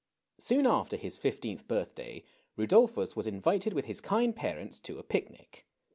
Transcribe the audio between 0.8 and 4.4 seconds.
his fifteenth birthday, Rudolphus was invited with his kind